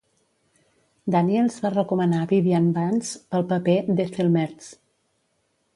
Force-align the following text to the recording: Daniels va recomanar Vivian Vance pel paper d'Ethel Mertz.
Daniels 1.15 1.59
va 1.65 1.71
recomanar 1.75 2.23
Vivian 2.33 2.67
Vance 2.79 3.13
pel 3.35 3.47
paper 3.55 3.79
d'Ethel 3.99 4.35
Mertz. 4.39 4.73